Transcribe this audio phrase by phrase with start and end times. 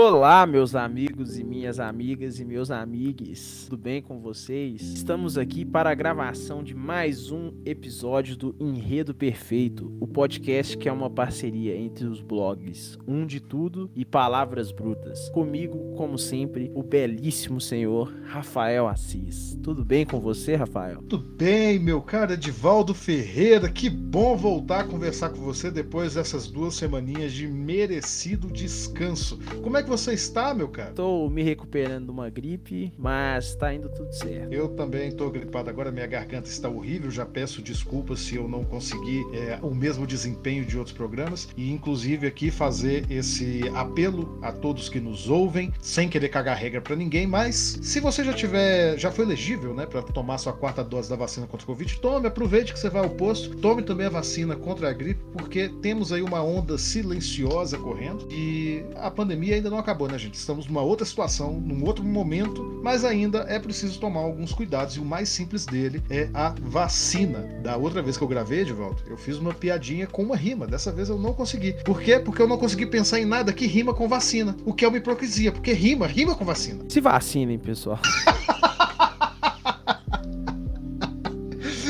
[0.00, 4.80] Olá, meus amigos e minhas amigas e meus amigues, tudo bem com vocês?
[4.80, 10.88] Estamos aqui para a gravação de mais um episódio do Enredo Perfeito, o podcast que
[10.88, 15.28] é uma parceria entre os blogs Um de Tudo e Palavras Brutas.
[15.30, 19.58] Comigo, como sempre, o belíssimo senhor Rafael Assis.
[19.64, 21.02] Tudo bem com você, Rafael?
[21.08, 23.68] Tudo bem, meu cara Edivaldo Ferreira.
[23.68, 29.40] Que bom voltar a conversar com você depois dessas duas semaninhas de merecido descanso.
[29.60, 30.92] Como é que você está, meu cara?
[30.92, 34.52] Tô me recuperando de uma gripe, mas tá indo tudo certo.
[34.52, 37.10] Eu também tô gripado agora, minha garganta está horrível.
[37.10, 41.48] Já peço desculpas se eu não conseguir é, o mesmo desempenho de outros programas.
[41.56, 46.80] E inclusive aqui fazer esse apelo a todos que nos ouvem, sem querer cagar regra
[46.80, 50.84] para ninguém, mas se você já tiver, já foi elegível, né, para tomar sua quarta
[50.84, 54.06] dose da vacina contra o Covid, tome, aproveite que você vai ao posto, tome também
[54.06, 59.54] a vacina contra a gripe, porque temos aí uma onda silenciosa correndo e a pandemia
[59.54, 60.34] ainda não não acabou, né, gente?
[60.34, 65.00] Estamos numa outra situação, num outro momento, mas ainda é preciso tomar alguns cuidados e
[65.00, 67.38] o mais simples dele é a vacina.
[67.62, 70.66] Da outra vez que eu gravei, de volta, eu fiz uma piadinha com uma rima.
[70.66, 71.74] Dessa vez eu não consegui.
[71.84, 72.18] Por quê?
[72.18, 74.98] Porque eu não consegui pensar em nada que rima com vacina, o que é uma
[74.98, 76.84] hipocrisia, porque rima, rima com vacina.
[76.88, 78.00] Se vacinem, pessoal.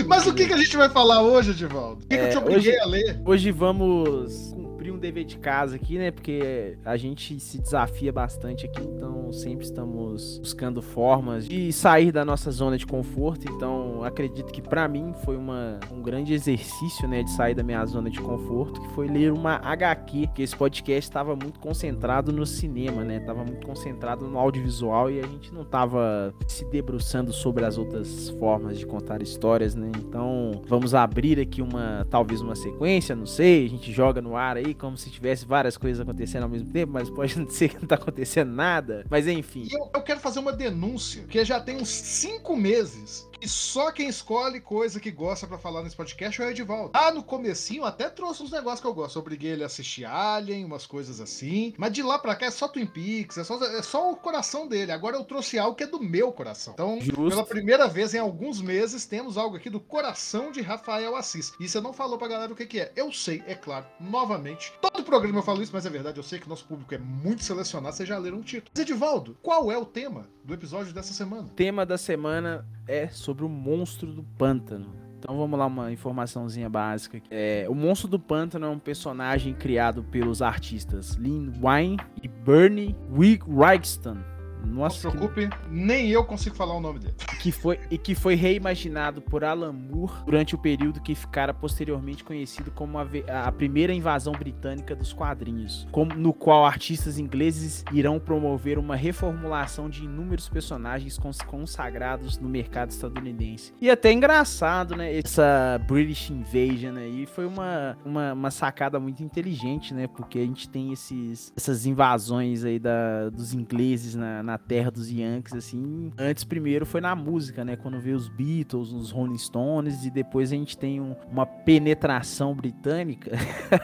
[0.07, 2.05] Mas o que, que a gente vai falar hoje, Edivaldo?
[2.05, 3.21] O que, é, que eu te obriguei hoje, a ler?
[3.25, 4.55] Hoje vamos
[4.91, 6.11] um dever de casa aqui, né?
[6.11, 12.25] Porque a gente se desafia bastante aqui, então sempre estamos buscando formas de sair da
[12.25, 13.51] nossa zona de conforto.
[13.51, 17.85] Então, acredito que para mim foi uma, um grande exercício, né, de sair da minha
[17.87, 22.47] zona de conforto, que foi ler uma HQ, que esse podcast estava muito concentrado no
[22.47, 23.21] cinema, né?
[23.21, 28.31] Tava muito concentrado no audiovisual e a gente não tava se debruçando sobre as outras
[28.31, 29.91] formas de contar histórias, né?
[29.99, 34.57] Então, vamos abrir aqui uma talvez uma sequência, não sei, a gente joga no ar
[34.57, 37.87] aí como se tivesse várias coisas acontecendo ao mesmo tempo, mas pode ser que não
[37.87, 39.05] tá acontecendo nada.
[39.11, 39.69] Mas enfim.
[39.71, 44.09] Eu, eu, quero fazer uma denúncia, que já tem uns cinco meses e só quem
[44.09, 46.91] escolhe coisa que gosta para falar nesse podcast é o Edivaldo.
[46.93, 49.17] Ah, no comecinho até trouxe uns negócios que eu gosto.
[49.17, 51.75] Eu obriguei ele a assistir Alien, umas coisas assim.
[51.79, 54.67] Mas de lá pra cá é só Twin Peaks, é só, é só o coração
[54.67, 54.93] dele.
[54.93, 56.75] Agora eu trouxe algo que é do meu coração.
[56.75, 57.29] Então, Justo.
[57.29, 61.53] pela primeira vez em alguns meses, temos algo aqui do coração de Rafael Assis.
[61.61, 62.93] E você não falou pra galera o que, que é.
[62.97, 64.73] Eu sei, é claro, novamente.
[64.81, 66.19] Todo programa eu falo isso, mas é verdade.
[66.19, 67.95] Eu sei que nosso público é muito selecionado.
[67.95, 68.71] Vocês já leram o título.
[68.75, 71.49] Mas, Edivaldo, qual é o tema do episódio dessa semana?
[71.55, 74.93] Tema da semana é sobre o monstro do pântano.
[75.19, 77.21] Então vamos lá, uma informaçãozinha básica.
[77.29, 82.95] É, o Monstro do Pântano é um personagem criado pelos artistas Lynn Wine e Bernie
[83.11, 84.17] Wrightson
[84.65, 85.69] nossa, não se preocupe, que...
[85.71, 87.15] nem eu consigo falar o nome dele.
[87.39, 92.25] Que foi, e que foi reimaginado por Alan Moore durante o período que ficara posteriormente
[92.25, 93.07] conhecido como a,
[93.45, 99.89] a primeira invasão britânica dos quadrinhos, como, no qual artistas ingleses irão promover uma reformulação
[99.89, 103.73] de inúmeros personagens consagrados no mercado estadunidense.
[103.81, 105.17] E até engraçado, né?
[105.17, 110.07] Essa British Invasion aí foi uma, uma, uma sacada muito inteligente, né?
[110.07, 115.11] Porque a gente tem esses, essas invasões aí da, dos ingleses na, na terra dos
[115.11, 116.11] Yankees, assim.
[116.19, 117.77] Antes, primeiro, foi na música, né?
[117.77, 122.55] Quando veio os Beatles, os Rolling Stones, e depois a gente tem um, uma penetração
[122.55, 123.33] britânica.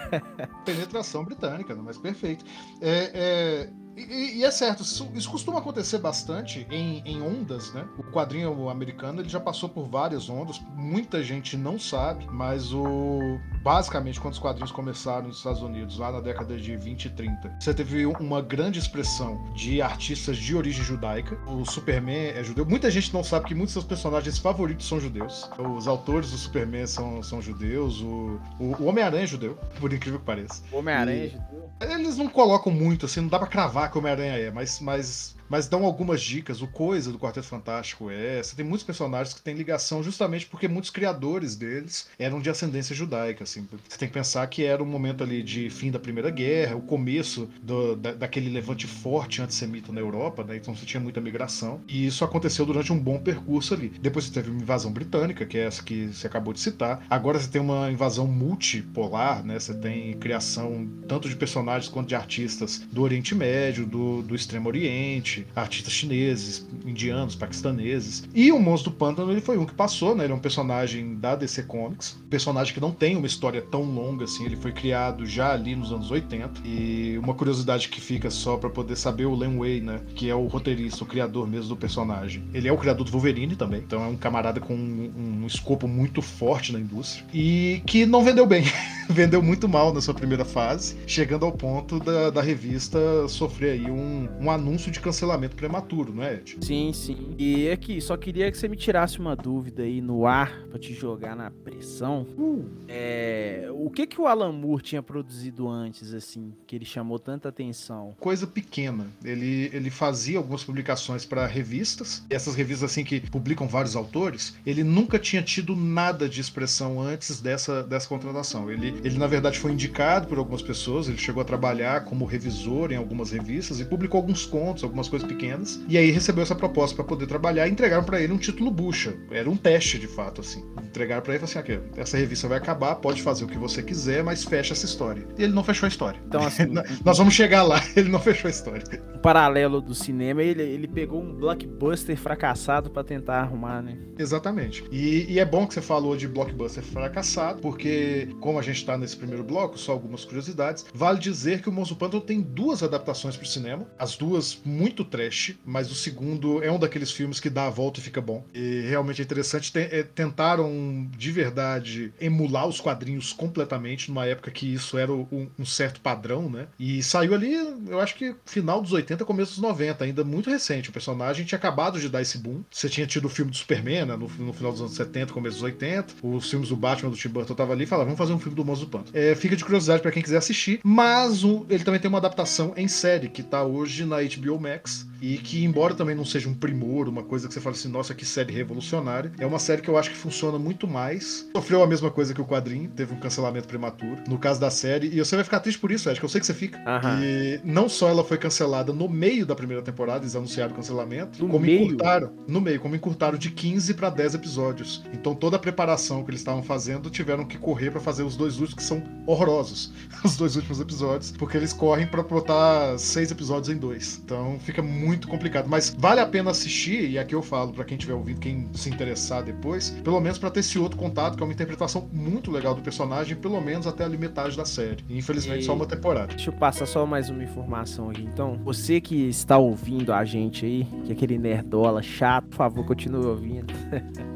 [0.64, 2.44] penetração britânica, mas perfeito.
[2.80, 7.86] É, é, e, e, é certo, isso, isso, costuma acontecer bastante em, em, ondas, né?
[7.96, 13.38] O quadrinho americano ele já passou por várias ondas, muita gente não sabe, mas o
[13.62, 17.56] basicamente quando os quadrinhos começaram nos Estados Unidos, lá na década de 20 e 30,
[17.58, 21.38] você teve uma grande expressão de artistas de origem judaica.
[21.46, 22.66] O Superman é judeu.
[22.66, 25.48] Muita gente não sabe que muitos dos personagens favoritos são judeus.
[25.58, 28.00] Os autores do Superman são, são judeus.
[28.00, 30.62] O, o, o Homem-Aranha é judeu, por incrível que pareça.
[30.70, 31.70] O Homem-Aranha é judeu?
[31.80, 35.68] Eles não colocam muito, assim, não dá pra cravar o Homem-Aranha é, mas, mas mas
[35.68, 36.62] dão algumas dicas.
[36.62, 38.42] O Coisa do Quarteto Fantástico é.
[38.42, 42.94] Você tem muitos personagens que têm ligação justamente porque muitos criadores deles eram de ascendência
[42.94, 43.44] judaica.
[43.44, 43.66] Assim.
[43.88, 46.82] Você tem que pensar que era um momento ali de fim da Primeira Guerra, o
[46.82, 50.56] começo do, da, daquele levante forte antissemita na Europa, né?
[50.56, 51.80] então você tinha muita migração.
[51.88, 53.88] E isso aconteceu durante um bom percurso ali.
[54.00, 57.04] Depois você teve uma invasão britânica, que é essa que você acabou de citar.
[57.08, 59.58] Agora você tem uma invasão multipolar, né?
[59.58, 64.68] Você tem criação tanto de personagens quanto de artistas do Oriente Médio, do, do Extremo
[64.68, 68.28] Oriente artistas chineses, indianos, paquistaneses.
[68.34, 70.24] E o Monstro do Pântano ele foi um que passou, né?
[70.24, 74.24] Ele é um personagem da DC Comics, personagem que não tem uma história tão longa
[74.24, 76.62] assim, ele foi criado já ali nos anos 80.
[76.64, 80.34] E uma curiosidade que fica só para poder saber o Len Way, né, que é
[80.34, 82.44] o roteirista, o criador mesmo do personagem.
[82.52, 85.88] Ele é o criador do Wolverine também, então é um camarada com um, um escopo
[85.88, 88.64] muito forte na indústria e que não vendeu bem.
[89.08, 92.98] vendeu muito mal na sua primeira fase, chegando ao ponto da, da revista
[93.28, 95.23] sofrer aí um, um anúncio de cancelamento
[95.56, 96.58] prematuro, não é, Ed?
[96.60, 97.34] Sim, sim.
[97.38, 100.92] E aqui, só queria que você me tirasse uma dúvida aí no ar pra te
[100.92, 102.26] jogar na pressão.
[102.36, 102.64] Uh.
[102.88, 107.48] É, o que que o Alan Moore tinha produzido antes, assim, que ele chamou tanta
[107.48, 108.14] atenção?
[108.20, 109.06] Coisa pequena.
[109.24, 114.56] Ele, ele fazia algumas publicações para revistas, e essas revistas, assim, que publicam vários autores,
[114.64, 118.70] ele nunca tinha tido nada de expressão antes dessa, dessa contratação.
[118.70, 122.92] Ele, ele, na verdade, foi indicado por algumas pessoas, ele chegou a trabalhar como revisor
[122.92, 126.96] em algumas revistas e publicou alguns contos, algumas coisas pequenas, e aí recebeu essa proposta
[126.96, 129.14] para poder trabalhar e entregaram para ele um título bucha.
[129.30, 130.64] Era um teste, de fato, assim.
[130.82, 133.82] Entregaram para ele e falaram assim: essa revista vai acabar, pode fazer o que você
[133.82, 135.24] quiser, mas fecha essa história.
[135.38, 136.20] E ele não fechou a história.
[136.26, 136.64] Então, assim.
[137.04, 138.82] Nós vamos chegar lá, ele não fechou a história.
[139.14, 143.96] Um paralelo do cinema, ele, ele pegou um blockbuster fracassado para tentar arrumar, né?
[144.18, 144.84] Exatamente.
[144.90, 148.98] E, e, é bom que você falou de blockbuster fracassado, porque, como a gente está
[148.98, 153.36] nesse primeiro bloco, só algumas curiosidades, vale dizer que o Monstro Pântano tem duas adaptações
[153.36, 157.50] para o cinema, as duas muito trash, mas o segundo é um daqueles filmes que
[157.50, 158.44] dá a volta e fica bom.
[158.54, 159.72] E realmente é interessante.
[159.76, 165.64] é, tentaram de verdade emular os quadrinhos completamente, numa época que isso era um, um,
[165.64, 166.66] certo padrão, né?
[166.78, 167.54] E saiu ali,
[167.88, 170.90] eu acho que final dos 80, começo dos 90, ainda muito recente.
[170.90, 172.62] O personagem tinha acabado de dar esse boom.
[172.70, 174.16] Você tinha tido o filme do Superman, né?
[174.16, 176.14] No, no final dos anos 70, começo dos 80.
[176.22, 178.56] Os filmes do Batman do Tim Burton tava ali e falaram, vamos fazer um filme
[178.56, 179.16] do Monstro do Pântano.
[179.16, 182.72] É, fica de curiosidade para quem quiser assistir, mas o, ele também tem uma adaptação
[182.76, 185.13] em série, que tá hoje na HBO Max, Yes.
[185.24, 188.14] E que, embora também não seja um primor, uma coisa que você fala assim, nossa,
[188.14, 191.48] que série revolucionária, é uma série que eu acho que funciona muito mais.
[191.56, 194.22] Sofreu a mesma coisa que o quadrinho, teve um cancelamento prematuro.
[194.28, 196.40] No caso da série, e você vai ficar triste por isso, acho que eu sei
[196.42, 196.78] que você fica.
[196.86, 197.20] Aham.
[197.22, 201.42] E não só ela foi cancelada no meio da primeira temporada, eles anunciaram o cancelamento,
[201.42, 201.84] no como meio?
[201.84, 205.02] encurtaram, no meio, como encurtaram de 15 para 10 episódios.
[205.10, 208.60] Então toda a preparação que eles estavam fazendo tiveram que correr para fazer os dois
[208.60, 209.90] últimos que são horrorosos,
[210.22, 214.20] os dois últimos episódios, porque eles correm para botar seis episódios em dois.
[214.22, 217.96] Então fica muito complicado, mas vale a pena assistir e aqui eu falo para quem
[217.96, 221.46] tiver ouvido, quem se interessar depois, pelo menos para ter esse outro contato, que é
[221.46, 225.04] uma interpretação muito legal do personagem, pelo menos até a metade da série.
[225.08, 225.64] E, infelizmente e...
[225.64, 226.28] só uma temporada.
[226.28, 228.22] Deixa eu passar só mais uma informação aqui.
[228.22, 232.84] Então, você que está ouvindo a gente aí, que é aquele nerdola chato, por favor,
[232.84, 233.72] continue ouvindo.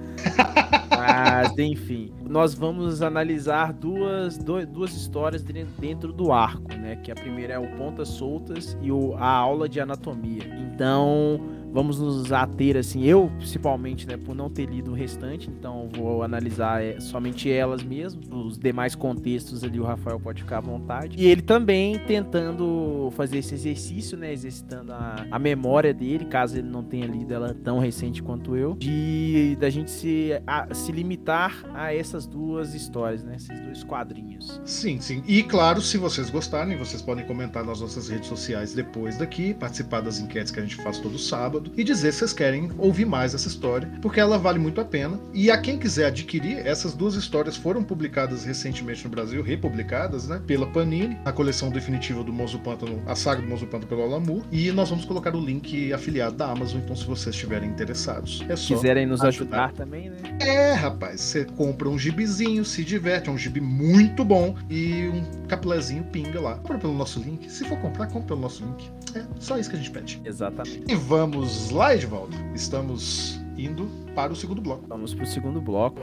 [0.91, 6.97] Mas, enfim, nós vamos analisar duas, duas histórias dentro do arco, né?
[6.97, 10.45] Que a primeira é o Pontas Soltas e o, a aula de anatomia.
[10.59, 11.41] Então,
[11.73, 16.23] vamos nos ater assim, eu principalmente, né, por não ter lido o restante, então vou
[16.23, 21.17] analisar é, somente elas mesmo, os demais contextos ali o Rafael pode ficar à vontade.
[21.19, 26.69] E ele também tentando fazer esse exercício, né, exercitando a, a memória dele, caso ele
[26.69, 31.65] não tenha lido ela tão recente quanto eu, de da gente se, a, se limitar
[31.75, 34.61] a essas duas histórias, né, esses dois quadrinhos.
[34.65, 35.23] Sim, sim.
[35.27, 40.01] E claro, se vocês gostarem, vocês podem comentar nas nossas redes sociais depois daqui, participar
[40.01, 43.05] das enquetes que a gente faz todo sábado sábado e dizer se vocês querem ouvir
[43.05, 45.19] mais essa história, porque ela vale muito a pena.
[45.35, 50.41] E a quem quiser adquirir, essas duas histórias foram publicadas recentemente no Brasil, republicadas, né,
[50.47, 54.45] pela Panini, a coleção definitiva do Monstro Pântano, a saga do Monstro Pântano pelo Alamur,
[54.51, 58.57] e nós vamos colocar o link afiliado da Amazon, então se vocês estiverem interessados, é
[58.57, 60.17] só quiserem nos ajudar, ajudar também, né?
[60.41, 65.47] É, rapaz, você compra um gibizinho, se diverte, é um gibi muito bom e um
[65.47, 66.57] capulézinho pinga lá.
[66.57, 67.51] Compra pelo nosso link.
[67.51, 68.91] Se for comprar, compra pelo nosso link.
[69.15, 70.21] É só isso que a gente pede.
[70.25, 70.85] Exatamente.
[70.87, 72.37] E vamos lá, Edvaldo.
[72.55, 74.85] Estamos indo para o segundo bloco.
[74.89, 76.01] Vamos para o segundo bloco.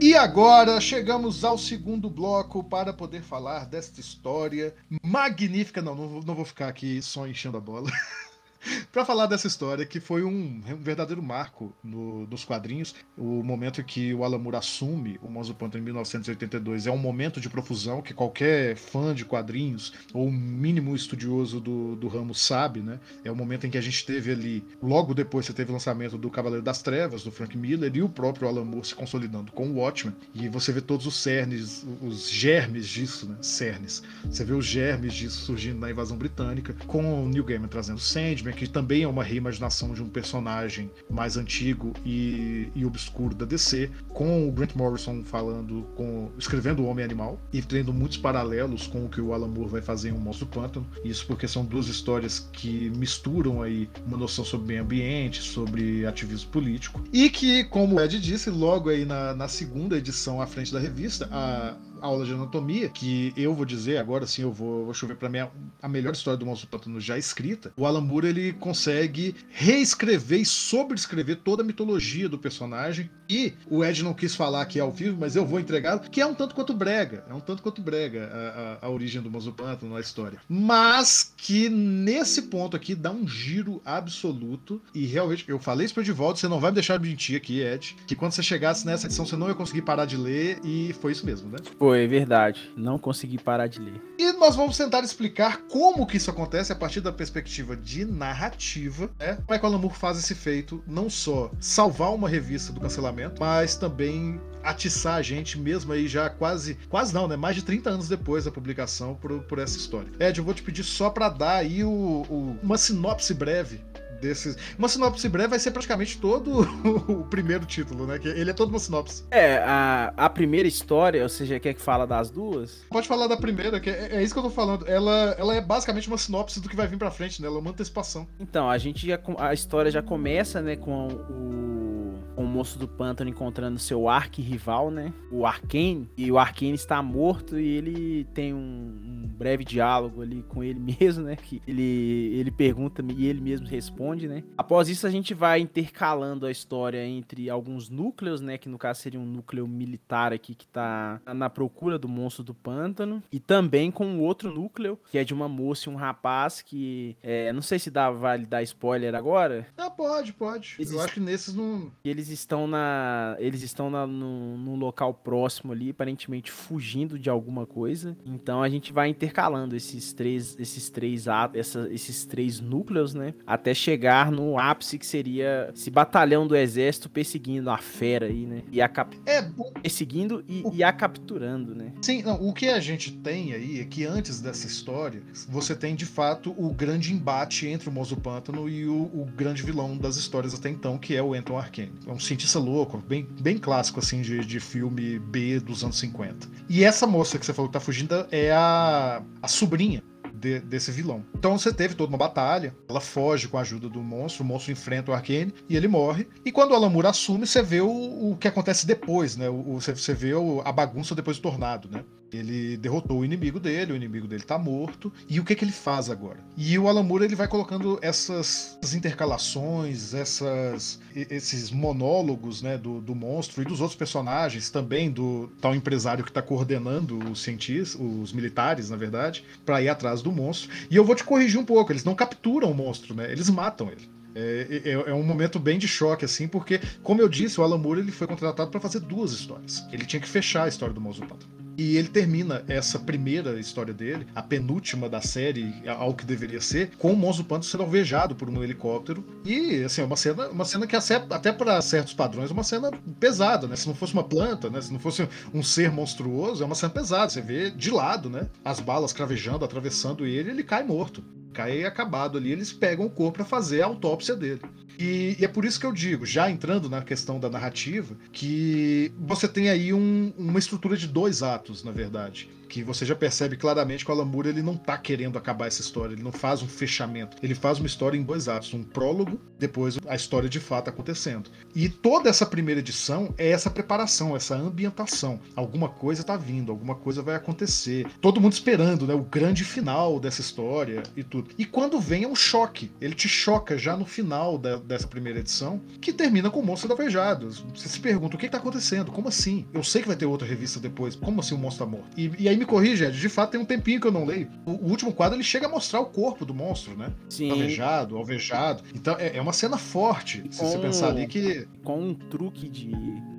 [0.00, 5.82] E agora chegamos ao segundo bloco para poder falar desta história magnífica.
[5.82, 7.90] Não, não, não vou ficar aqui só enchendo a bola.
[8.92, 12.94] para falar dessa história que foi um, um verdadeiro marco no, nos quadrinhos.
[13.16, 17.40] O momento que o Alan Moore assume o Monstro Pântano em 1982 é um momento
[17.40, 23.00] de profusão que qualquer fã de quadrinhos ou mínimo estudioso do, do ramo sabe, né?
[23.24, 26.18] É o momento em que a gente teve ali, logo depois você teve o lançamento
[26.18, 29.68] do Cavaleiro das Trevas, do Frank Miller, e o próprio Alan Moore se consolidando com
[29.68, 30.14] o Watchmen.
[30.34, 33.36] E você vê todos os cernes, os germes disso, né?
[33.40, 34.02] Cernes.
[34.24, 38.47] Você vê os germes disso surgindo na invasão britânica, com o Neil Gaiman trazendo Sandman,
[38.52, 43.90] que também é uma reimaginação de um personagem mais antigo e, e obscuro da DC,
[44.08, 49.04] com o Grant Morrison falando, com, escrevendo O Homem Animal e tendo muitos paralelos com
[49.04, 50.86] o que o Alan Moore vai fazer em Um Monstro do Pântano.
[51.04, 56.50] Isso porque são duas histórias que misturam aí uma noção sobre meio ambiente, sobre ativismo
[56.50, 60.72] político e que, como o Ed disse, logo aí na, na segunda edição à frente
[60.72, 64.94] da revista, a, aula de anatomia, que eu vou dizer, agora sim eu vou, vou
[64.94, 65.38] chover pra mim
[65.80, 70.46] a melhor história do Monstro Pântano já escrita, o Alan Moore ele consegue reescrever e
[70.46, 73.10] sobrescrever toda a mitologia do personagem.
[73.30, 76.26] E o Ed não quis falar aqui ao vivo, mas eu vou entregar, que é
[76.26, 77.24] um tanto quanto brega.
[77.28, 80.40] É um tanto quanto brega a, a, a origem do Monstro na história.
[80.48, 84.80] Mas que nesse ponto aqui dá um giro absoluto.
[84.94, 87.60] E realmente, eu falei isso pra de volta, você não vai me deixar mentir aqui,
[87.60, 90.94] Ed, que quando você chegasse nessa edição você não ia conseguir parar de ler, e
[91.00, 91.58] foi isso mesmo, né?
[91.88, 92.70] Foi, verdade.
[92.76, 93.98] Não consegui parar de ler.
[94.18, 99.10] E nós vamos tentar explicar como que isso acontece a partir da perspectiva de narrativa,
[99.18, 99.36] né?
[99.36, 102.80] Como é que o Alan Moore faz esse feito, não só salvar uma revista do
[102.80, 107.36] cancelamento, mas também atiçar a gente mesmo aí já quase, quase não, né?
[107.36, 110.10] Mais de 30 anos depois da publicação por, por essa história.
[110.20, 113.80] Ed, eu vou te pedir só para dar aí o, o, uma sinopse breve
[114.20, 114.56] desses.
[114.78, 116.60] Uma sinopse breve vai ser praticamente todo
[117.08, 118.18] o primeiro título, né?
[118.18, 119.24] Que ele é todo uma sinopse.
[119.30, 122.84] É, a, a primeira história, ou seja, quer que fala das duas?
[122.90, 124.86] Pode falar da primeira, que é, é, isso que eu tô falando.
[124.86, 127.48] Ela, ela é basicamente uma sinopse do que vai vir pra frente, né?
[127.48, 128.26] Ela é uma antecipação.
[128.38, 129.18] Então, a gente já.
[129.38, 135.12] A história já começa, né, com o, o moço do pântano encontrando seu arqui-rival, né?
[135.30, 136.08] O Arkane.
[136.16, 140.80] E o Arkane está morto e ele tem um, um breve diálogo ali com ele
[141.00, 141.36] mesmo, né?
[141.36, 144.42] Que ele, ele pergunta e ele mesmo responde responde, né?
[144.56, 148.56] Após isso, a gente vai intercalando a história entre alguns núcleos, né?
[148.56, 152.54] Que no caso seria um núcleo militar aqui que tá na procura do monstro do
[152.54, 153.22] pântano.
[153.30, 157.16] E também com um outro núcleo, que é de uma moça e um rapaz que.
[157.22, 159.66] É, não sei se dá, vale dar spoiler agora.
[159.76, 160.76] Ah, pode, pode.
[160.78, 161.90] Eles Eu acho que nesses não.
[162.04, 163.36] Eles estão na.
[163.38, 168.16] Eles estão na, no, num local próximo ali, aparentemente fugindo de alguma coisa.
[168.24, 173.34] Então a gente vai intercalando esses três, esses três atos, esses três núcleos, né?
[173.46, 178.46] Até chegar chegar no ápice que seria esse batalhão do exército perseguindo a fera aí,
[178.46, 178.62] né?
[178.70, 179.18] E a cap...
[179.26, 179.42] É,
[179.82, 180.72] perseguindo e, o...
[180.72, 181.92] e, a capturando, né?
[182.00, 185.96] Sim, não, o que a gente tem aí é que antes dessa história, você tem
[185.96, 189.96] de fato o grande embate entre o Moço do Pântano e o, o, grande vilão
[189.96, 191.92] das histórias até então, que é o Anton Arcane.
[192.06, 196.46] É um cientista louco, bem, bem clássico assim de, de filme B dos anos 50.
[196.68, 200.02] E essa moça que você falou que tá fugindo é a, a sobrinha
[200.34, 201.24] de, desse vilão.
[201.34, 204.72] Então você teve toda uma batalha, ela foge com a ajuda do monstro, o monstro
[204.72, 206.28] enfrenta o Arcane e ele morre.
[206.44, 209.48] E quando o Alamur assume, você vê o, o que acontece depois, né?
[209.48, 212.04] O, você, você vê o, a bagunça depois do tornado, né?
[212.32, 215.12] Ele derrotou o inimigo dele, o inimigo dele tá morto.
[215.28, 216.38] E o que que ele faz agora?
[216.56, 223.62] E o Alan ele vai colocando essas intercalações, essas, esses monólogos né, do, do monstro
[223.62, 228.90] e dos outros personagens, também do tal empresário que tá coordenando os cientistas, os militares,
[228.90, 230.70] na verdade, para ir atrás do monstro.
[230.90, 233.30] E eu vou te corrigir um pouco, eles não capturam o monstro, né?
[233.30, 234.18] Eles matam ele.
[234.34, 237.78] É, é, é, um momento bem de choque, assim, porque, como eu disse, o Alan
[237.78, 239.84] Moore ele foi contratado para fazer duas histórias.
[239.90, 241.67] Ele tinha que fechar a história do monstro pântano.
[241.78, 246.90] E ele termina essa primeira história dele, a penúltima da série, ao que deveria ser,
[246.98, 249.24] com o monstro do pântano sendo alvejado por um helicóptero.
[249.44, 252.90] E, assim, é uma cena, uma cena que até para certos padrões é uma cena
[253.20, 253.76] pesada, né?
[253.76, 254.80] Se não fosse uma planta, né?
[254.80, 257.30] Se não fosse um ser monstruoso, é uma cena pesada.
[257.30, 258.48] Você vê de lado, né?
[258.64, 261.22] As balas cravejando, atravessando ele, ele cai morto
[261.58, 264.60] cai acabado ali, eles pegam o corpo para fazer a autópsia dele.
[264.98, 269.12] E, e, é por isso que eu digo, já entrando na questão da narrativa, que
[269.18, 273.56] você tem aí um, uma estrutura de dois atos, na verdade que você já percebe
[273.56, 276.62] claramente que o Alan Moore ele não tá querendo acabar essa história, ele não faz
[276.62, 280.60] um fechamento, ele faz uma história em dois atos, um prólogo, depois a história de
[280.60, 281.50] fato acontecendo.
[281.74, 285.40] E toda essa primeira edição é essa preparação, essa ambientação.
[285.56, 288.06] Alguma coisa tá vindo, alguma coisa vai acontecer.
[288.20, 291.50] Todo mundo esperando, né, o grande final dessa história e tudo.
[291.56, 295.38] E quando vem é um choque, ele te choca já no final da, dessa primeira
[295.38, 297.46] edição, que termina com o Monstro da Vejada.
[297.46, 299.12] Você se pergunta, o que, que tá acontecendo?
[299.12, 299.66] Como assim?
[299.72, 302.08] Eu sei que vai ter outra revista depois, como assim o Monstro tá morto?
[302.16, 304.50] E, e aí me corrija, Ed, de fato tem um tempinho que eu não leio.
[304.64, 307.12] O, o, último quadro ele chega a mostrar o corpo do monstro, né?
[307.28, 307.50] Sim.
[307.50, 308.82] Alvejado, alvejado.
[308.94, 311.68] Então é, é uma cena forte, se você pensar ali que.
[311.84, 312.90] Com um truque de,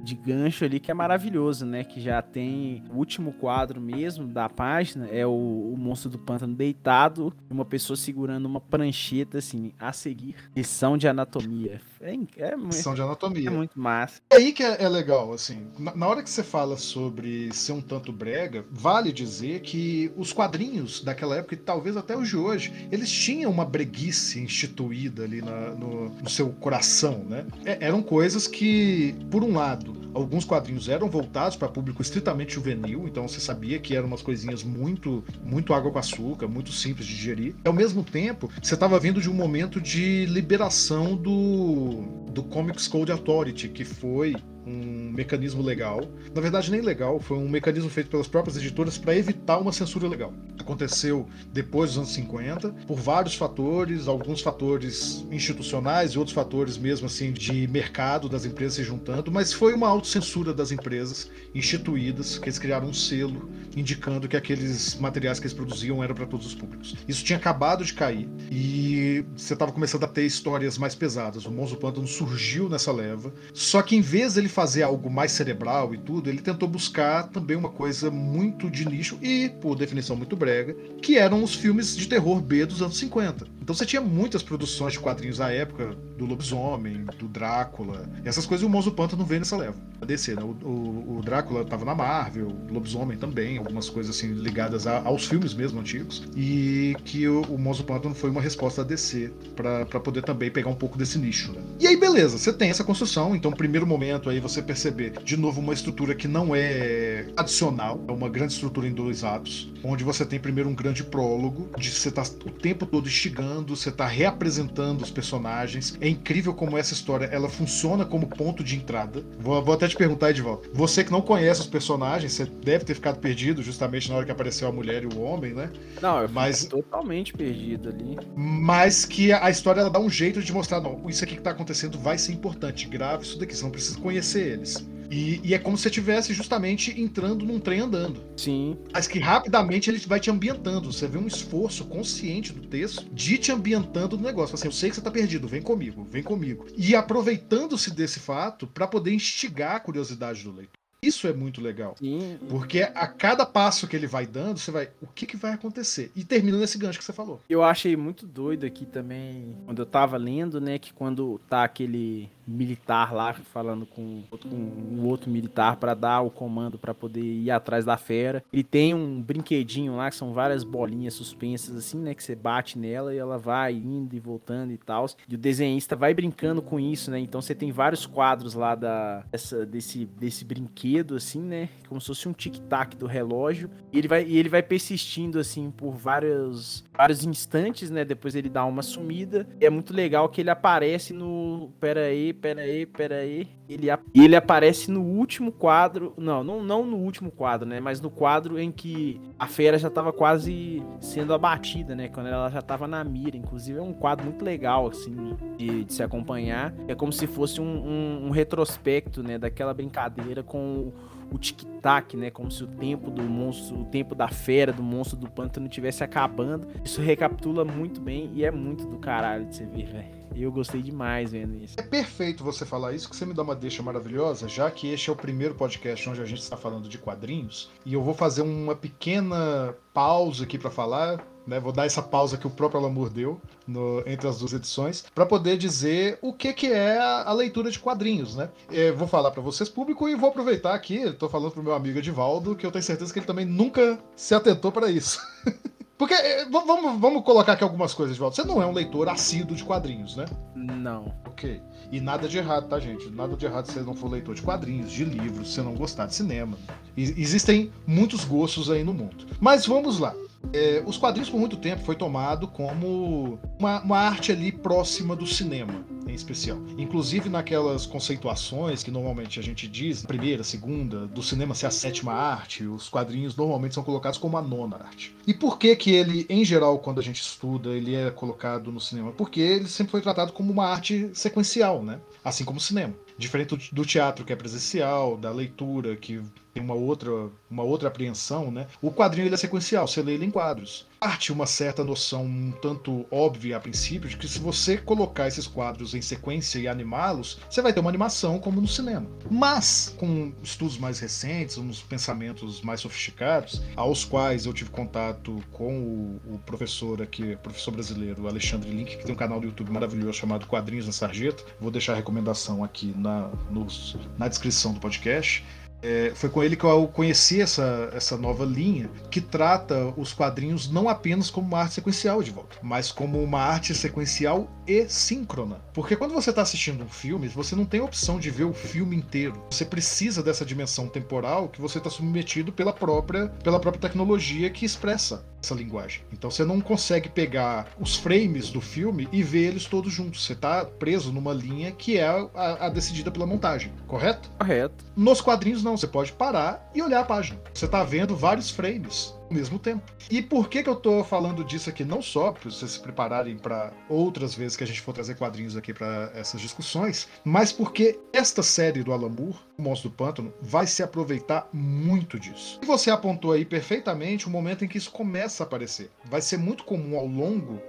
[0.04, 1.84] de gancho ali que é maravilhoso, né?
[1.84, 5.32] Que já tem o último quadro mesmo da página, é o,
[5.74, 10.36] o monstro do pântano deitado, uma pessoa segurando uma prancheta, assim, a seguir.
[10.56, 11.82] Lição de anatomia.
[12.02, 13.50] É, é muito, Lição de anatomia.
[13.50, 14.22] É muito massa.
[14.30, 15.68] É aí que é, é legal, assim.
[15.78, 20.32] Na, na hora que você fala sobre ser um tanto brega, vale dizer que os
[20.32, 25.42] quadrinhos daquela época, e talvez até os de hoje, eles tinham uma breguice instituída ali
[25.42, 27.46] na, no, no, seu coração, né?
[27.66, 33.08] É, eram coisas que, por um lado, alguns quadrinhos eram voltados para público estritamente juvenil,
[33.08, 37.16] então você sabia que eram umas coisinhas muito, muito água com açúcar, muito simples de
[37.16, 37.56] digerir.
[37.66, 43.12] Ao mesmo tempo, você estava vindo de um momento de liberação do, do Comics Code
[43.12, 44.36] Authority, que foi
[44.70, 46.02] um mecanismo legal.
[46.34, 50.08] Na verdade, nem legal, foi um mecanismo feito pelas próprias editoras para evitar uma censura
[50.08, 50.34] legal.
[50.60, 57.08] Aconteceu depois dos anos 50, por vários fatores, alguns fatores institucionais e outros fatores mesmo
[57.08, 62.46] assim de mercado das empresas se juntando, mas foi uma autocensura das empresas instituídas, que
[62.46, 66.54] eles criaram um selo indicando que aqueles materiais que eles produziam eram para todos os
[66.54, 66.96] públicos.
[67.08, 71.46] Isso tinha acabado de cair e você estava começando a ter histórias mais pesadas.
[71.46, 75.94] O Monstro Pântano surgiu nessa leva, só que em vez dele fazer algo mais cerebral
[75.94, 80.36] e tudo, ele tentou buscar também uma coisa muito de nicho e, por definição, muito
[80.36, 83.48] brega, que eram os filmes de terror B dos anos 50.
[83.70, 88.44] Então você tinha muitas produções de quadrinhos à época, do Lobisomem, do Drácula, e essas
[88.44, 89.76] coisas o Monstro Pântano veio nessa leva.
[90.02, 90.42] A DC, né?
[90.42, 95.04] O, o, o Drácula estava na Marvel, o Lobisomem também, algumas coisas assim ligadas a,
[95.04, 99.32] aos filmes mesmo antigos, e que o, o Monstro Pântano foi uma resposta da DC
[99.56, 101.52] para poder também pegar um pouco desse nicho.
[101.52, 101.62] Né?
[101.80, 105.62] E aí, beleza, você tem essa construção, então, primeiro momento aí você perceber de novo
[105.62, 110.26] uma estrutura que não é adicional, é uma grande estrutura em dois atos, onde você
[110.26, 115.04] tem primeiro um grande prólogo, de você tá o tempo todo instigando, você tá reapresentando
[115.04, 115.98] os personagens.
[116.00, 119.24] É incrível como essa história ela funciona como ponto de entrada.
[119.40, 120.70] Vou, vou até te perguntar, Edvaldo.
[120.74, 124.32] Você que não conhece os personagens, você deve ter ficado perdido justamente na hora que
[124.32, 125.70] apareceu a mulher e o homem, né?
[126.02, 128.18] Não, eu mas totalmente perdido ali.
[128.36, 131.52] Mas que a história ela dá um jeito de mostrar, não, isso aqui que tá
[131.52, 134.88] acontecendo vai ser importante, grave isso daqui, você não precisa conhecer eles.
[135.10, 138.22] E, e, é como se você estivesse justamente entrando num trem andando.
[138.38, 138.78] Sim.
[138.94, 140.92] Mas que rapidamente ele vai te ambientando.
[140.92, 144.56] Você vê um esforço consciente do texto de te ambientando no negócio.
[144.56, 146.66] Assim, eu sei que você tá perdido, vem comigo, vem comigo.
[146.78, 150.80] E aproveitando-se desse fato para poder instigar a curiosidade do leitor.
[151.02, 151.96] Isso é muito legal.
[151.98, 152.38] Sim.
[152.50, 154.90] Porque a cada passo que ele vai dando, você vai.
[155.02, 156.12] O que, que vai acontecer?
[156.16, 157.40] E termina nesse gancho que você falou.
[157.50, 160.78] Eu achei muito doido aqui também, quando eu tava lendo, né?
[160.78, 166.30] Que quando tá aquele militar lá falando com, com um outro militar para dar o
[166.30, 168.44] comando para poder ir atrás da fera.
[168.52, 172.78] Ele tem um brinquedinho lá que são várias bolinhas suspensas assim, né, que você bate
[172.78, 175.06] nela e ela vai indo e voltando e tal.
[175.28, 177.20] E o desenhista vai brincando com isso, né?
[177.20, 182.08] Então você tem vários quadros lá da dessa, desse desse brinquedo assim, né, como se
[182.08, 183.70] fosse um tic-tac do relógio.
[183.92, 188.04] E ele vai e ele vai persistindo assim por vários vários instantes, né?
[188.04, 189.48] Depois ele dá uma sumida.
[189.60, 193.48] E é muito legal que ele aparece no pera aí, pera aí, pera aí.
[193.68, 196.14] Ele, ele aparece no último quadro.
[196.18, 197.80] Não, não, não no último quadro, né?
[197.80, 202.08] Mas no quadro em que a fera já tava quase sendo abatida, né?
[202.08, 203.38] Quando ela já tava na mira.
[203.38, 206.74] Inclusive é um quadro muito legal, assim, de, de se acompanhar.
[206.88, 209.38] É como se fosse um, um, um retrospecto, né?
[209.38, 210.92] Daquela brincadeira com
[211.32, 212.32] o tic-tac, né?
[212.32, 216.04] Como se o tempo do monstro, o tempo da fera, do monstro do pântano estivesse
[216.04, 216.68] acabando.
[216.84, 220.19] Isso recapitula muito bem e é muito do caralho de você ver, velho.
[220.36, 221.76] Eu gostei demais vendo isso.
[221.78, 225.10] É perfeito você falar isso, que você me dá uma deixa maravilhosa, já que este
[225.10, 227.70] é o primeiro podcast onde a gente está falando de quadrinhos.
[227.86, 231.60] E eu vou fazer uma pequena pausa aqui para falar, né?
[231.60, 235.26] Vou dar essa pausa que o próprio Alamur deu no, entre as duas edições, para
[235.26, 238.50] poder dizer o que, que é a, a leitura de quadrinhos, né?
[238.72, 241.98] Eu vou falar para vocês público e vou aproveitar aqui, estou falando pro meu amigo
[241.98, 245.20] Edivaldo, que eu tenho certeza que ele também nunca se atentou para isso.
[246.00, 248.38] Porque, eh, vamos, vamos colocar aqui algumas coisas de volta.
[248.38, 250.24] Você não é um leitor assíduo de quadrinhos, né?
[250.56, 251.14] Não.
[251.28, 251.62] Ok.
[251.92, 253.10] E nada de errado, tá, gente?
[253.10, 255.76] Nada de errado se você não for leitor de quadrinhos, de livros, se você não
[255.76, 256.58] gostar de cinema.
[256.96, 259.28] E, existem muitos gostos aí no mundo.
[259.42, 260.16] Mas vamos lá.
[260.54, 265.28] É, os quadrinhos por muito tempo foi tomado como uma, uma, arte ali próxima do
[265.28, 266.58] cinema, em especial.
[266.78, 272.14] Inclusive naquelas conceituações que normalmente a gente diz, primeira, segunda, do cinema ser a sétima
[272.14, 275.16] arte, os quadrinhos normalmente são colocados como a nona arte.
[275.26, 278.80] E por que que ele, em geral, quando a gente estuda, ele é colocado no
[278.80, 279.12] cinema?
[279.12, 282.00] Porque ele sempre foi tratado como uma arte sequencial, né?
[282.24, 282.94] Assim como o cinema.
[283.18, 286.22] Diferente do teatro, que é presencial, da leitura, que
[286.54, 287.12] tem uma outra,
[287.50, 288.68] uma outra apreensão, né?
[288.82, 290.88] O quadrinho ele é sequencial, você lê ele em quadros.
[291.00, 295.48] Parte uma certa noção um tanto óbvia a princípio de que se você colocar esses
[295.48, 299.08] quadros em sequência e animá-los, você vai ter uma animação como no cinema.
[299.32, 305.80] Mas, com estudos mais recentes, uns pensamentos mais sofisticados, aos quais eu tive contato com
[305.80, 310.14] o, o professor aqui, professor brasileiro Alexandre Link, que tem um canal do YouTube maravilhoso
[310.14, 311.44] chamado Quadrinhos na Sarjeta.
[311.62, 315.46] Vou deixar a recomendação aqui na, nos, na descrição do podcast.
[315.82, 320.70] É, foi com ele que eu conheci essa, essa nova linha que trata os quadrinhos
[320.70, 325.62] não apenas como uma arte sequencial de volta, mas como uma arte sequencial e síncrona.
[325.74, 328.96] Porque quando você está assistindo um filme, você não tem opção de ver o filme
[328.96, 329.42] inteiro.
[329.50, 334.66] Você precisa dessa dimensão temporal que você está submetido pela própria, pela própria tecnologia que
[334.66, 336.02] expressa essa linguagem.
[336.12, 340.26] Então você não consegue pegar os frames do filme e ver eles todos juntos.
[340.26, 344.30] Você está preso numa linha que é a, a, decidida pela montagem, correto?
[344.38, 344.86] Correto.
[344.96, 347.40] Nos quadrinhos não, você pode parar e olhar a página.
[347.54, 349.92] Você está vendo vários frames mesmo tempo.
[350.10, 351.84] E por que, que eu tô falando disso aqui?
[351.84, 355.56] Não só para vocês se prepararem para outras vezes que a gente for trazer quadrinhos
[355.56, 360.34] aqui para essas discussões, mas porque esta série do Alan Moore, O Monstro do Pântano,
[360.42, 362.60] vai se aproveitar muito disso.
[362.62, 365.90] E você apontou aí perfeitamente o momento em que isso começa a aparecer.
[366.06, 367.62] Vai ser muito comum ao longo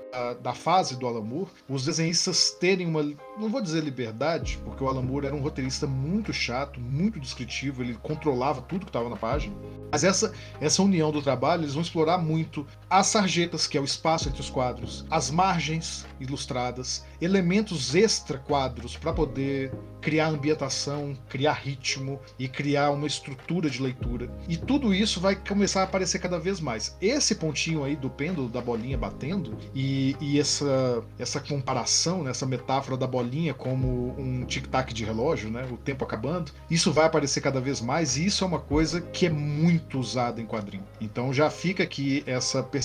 [0.43, 3.03] da, fase do Alan Moore os desenhistas terem uma,
[3.39, 7.83] não vou dizer liberdade, porque o Alan Moore era um roteirista muito chato, muito descritivo,
[7.83, 9.55] ele controlava tudo que estava na página,
[9.91, 13.85] mas essa, essa união do trabalho, eles vão explorar muito as sarjetas, que é o
[13.85, 21.53] espaço entre os quadros, as margens ilustradas, elementos extra quadros para poder criar ambientação, criar
[21.53, 24.31] ritmo e criar uma estrutura de leitura.
[24.49, 26.97] E tudo isso vai começar a aparecer cada vez mais.
[27.01, 32.47] Esse pontinho aí do pêndulo da bolinha batendo e, e essa, essa comparação, né, essa
[32.47, 37.41] metáfora da bolinha como um tic-tac de relógio, né, o tempo acabando, isso vai aparecer
[37.41, 40.85] cada vez mais e isso é uma coisa que é muito usada em quadrinho.
[41.01, 42.80] Então já fica aqui essa percepção,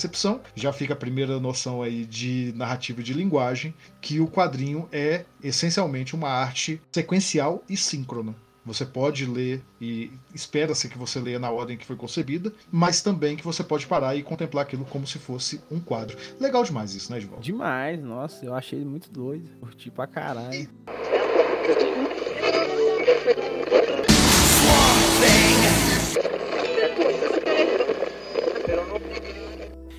[0.54, 5.24] já fica a primeira noção aí de narrativa e de linguagem, que o quadrinho é
[5.42, 8.34] essencialmente uma arte sequencial e síncrona.
[8.66, 13.36] Você pode ler e espera-se que você leia na ordem que foi concebida, mas também
[13.36, 16.18] que você pode parar e contemplar aquilo como se fosse um quadro.
[16.40, 17.44] Legal demais isso, né, Edvaldo?
[17.44, 19.48] Demais, nossa, eu achei muito doido.
[19.60, 20.68] Curti pra caralho.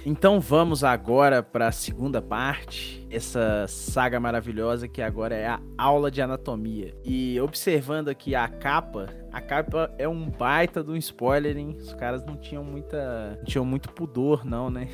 [0.09, 6.09] Então vamos agora para a segunda parte, essa saga maravilhosa que agora é a aula
[6.09, 6.95] de anatomia.
[7.03, 11.75] E observando aqui a capa, a capa é um baita de um spoiler, hein?
[11.77, 14.87] Os caras não tinham muita, não tinham muito pudor, não, né?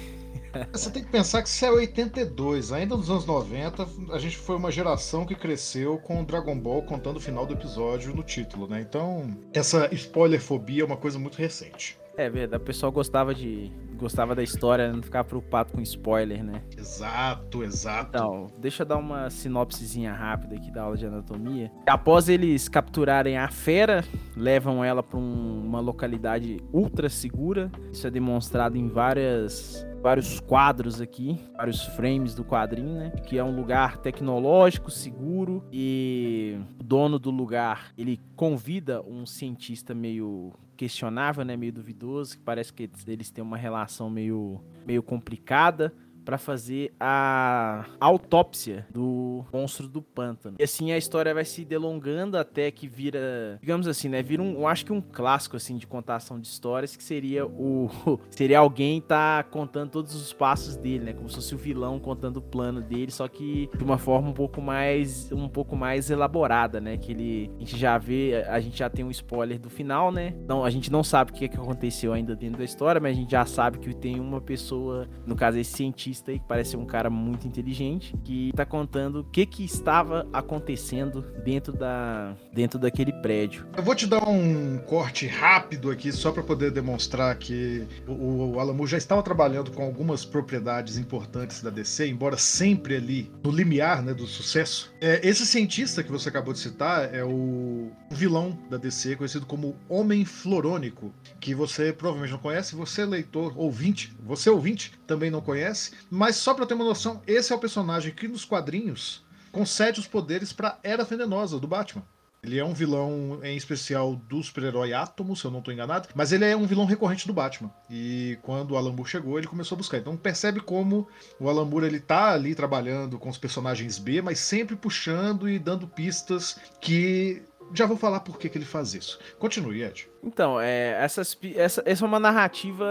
[0.74, 4.56] Você tem que pensar que isso é 82, ainda nos anos 90, a gente foi
[4.56, 8.82] uma geração que cresceu com Dragon Ball contando o final do episódio no título, né?
[8.82, 12.02] Então, essa spoilerfobia é uma coisa muito recente.
[12.16, 13.72] É verdade, o pessoal gostava de
[14.04, 16.62] gostava da história, não ficava preocupado com spoiler, né?
[16.78, 18.10] Exato, exato.
[18.10, 21.72] Então, deixa eu dar uma sinopsezinha rápida aqui da aula de anatomia.
[21.88, 24.04] Após eles capturarem a fera,
[24.36, 27.72] levam ela para um, uma localidade ultra segura.
[27.94, 33.12] Isso é demonstrado em várias vários quadros aqui, vários frames do quadrinho, né?
[33.26, 39.96] Que é um lugar tecnológico, seguro e o dono do lugar, ele convida um cientista
[39.96, 45.94] meio questionável, né, meio duvidoso, que parece que eles têm uma relação meio, meio complicada
[46.24, 50.58] para fazer a autópsia do monstro do pântano.
[50.60, 54.54] E assim a história vai se delongando até que vira, digamos assim, né, vira um,
[54.54, 57.90] eu acho que um clássico assim de contação de histórias que seria o
[58.30, 62.38] seria alguém tá contando todos os passos dele, né, como se fosse o vilão contando
[62.38, 66.80] o plano dele, só que de uma forma um pouco mais um pouco mais elaborada,
[66.80, 70.12] né, que ele a gente já vê, a gente já tem um spoiler do final,
[70.12, 70.34] né?
[70.48, 73.16] Não, a gente não sabe o que, é que aconteceu ainda dentro da história, mas
[73.16, 76.46] a gente já sabe que tem uma pessoa, no caso esse cientista cientista aí, que
[76.48, 82.36] parece um cara muito inteligente, que tá contando o que que estava acontecendo dentro, da,
[82.54, 83.66] dentro daquele prédio.
[83.76, 88.88] Eu vou te dar um corte rápido aqui, só para poder demonstrar que o, o
[88.88, 94.14] já estava trabalhando com algumas propriedades importantes da DC, embora sempre ali no limiar né,
[94.14, 94.94] do sucesso.
[95.02, 99.76] É, esse cientista que você acabou de citar é o vilão da DC, conhecido como
[99.90, 105.92] Homem Florônico, que você provavelmente não conhece, você leitor, ouvinte, você ouvinte também não conhece,
[106.14, 110.06] mas só para ter uma noção, esse é o personagem que nos quadrinhos concede os
[110.06, 112.04] poderes para Era Venenosa do Batman.
[112.44, 116.32] Ele é um vilão, em especial, do super-herói Átomo, se eu não estou enganado, mas
[116.32, 117.72] ele é um vilão recorrente do Batman.
[117.90, 119.98] E quando o Alan Moore chegou, ele começou a buscar.
[119.98, 121.08] Então percebe como
[121.40, 125.58] o Alan Moore ele tá ali trabalhando com os personagens B, mas sempre puxando e
[125.58, 127.42] dando pistas que
[127.74, 129.18] já vou falar por que, que ele faz isso.
[129.40, 130.08] Continue, Ed.
[130.24, 132.86] Então, é, essas, essa, essa é uma narrativa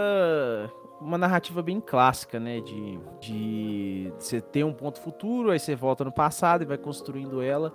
[1.03, 2.61] uma narrativa bem clássica, né?
[2.61, 7.41] De, de você ter um ponto futuro, aí você volta no passado e vai construindo
[7.41, 7.73] ela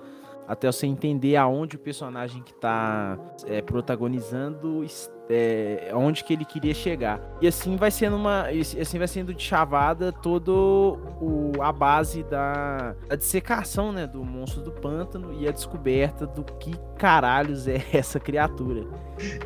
[0.48, 4.82] até você entender aonde o personagem que está é, protagonizando
[5.28, 7.20] é, onde que ele queria chegar.
[7.42, 8.46] E assim vai sendo uma.
[8.80, 14.62] Assim vai sendo de chavada todo o, a base da, da dissecação né, do monstro
[14.62, 18.86] do pântano e a descoberta do que caralhos é essa criatura.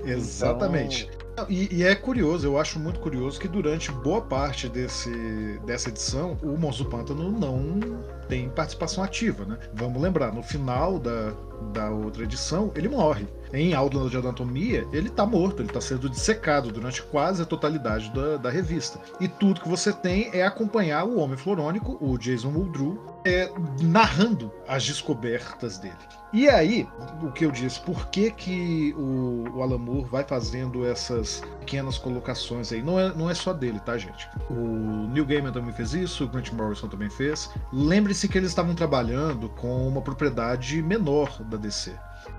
[0.04, 1.10] Exatamente.
[1.12, 5.10] Então, e, e, é curioso, eu acho muito curioso que durante boa parte desse,
[5.64, 7.80] dessa edição o Monstro do Pântano não
[8.28, 9.58] tem participação ativa, né?
[9.74, 11.32] Vamos lembrar, no final da,
[11.72, 13.26] da outra edição, ele morre.
[13.52, 18.10] Em Outland de Anatomia, ele tá morto, ele tá sendo dissecado durante quase a totalidade
[18.10, 18.98] da, da revista.
[19.20, 23.50] E tudo que você tem é acompanhar o Homem Florônico, o Jason Muldrew, é,
[23.82, 25.94] narrando as descobertas dele.
[26.32, 26.88] E aí,
[27.22, 31.98] o que eu disse, por que, que o, o Alan Moore vai fazendo essas pequenas
[31.98, 32.82] colocações aí?
[32.82, 34.26] Não é, não é só dele, tá, gente?
[34.48, 37.50] O Neil Gaiman também fez isso, o Grant Morrison também fez.
[37.70, 41.92] Lembre-se que eles estavam trabalhando com uma propriedade menor da DC.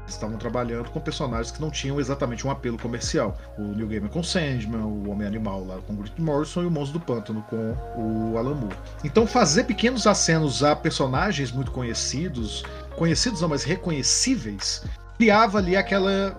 [0.08, 3.38] Estavam trabalhando com personagens que não tinham exatamente um apelo comercial.
[3.58, 7.00] O Neil Gaiman com Sandman, o Homem-Animal lá com o Grant Morrison e o Monstro
[7.00, 8.76] do Pântano com o Alan Moore.
[9.04, 12.64] Então fazer pequenos acenos a personagens muito conhecidos
[12.98, 14.84] conhecidos não, mas reconhecíveis,
[15.18, 16.38] criava ali aquela,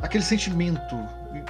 [0.00, 0.96] aquele sentimento